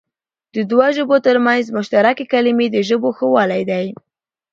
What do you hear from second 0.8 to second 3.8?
ژبو تر منځ مشترکې کلمې د ژبو ښهوالی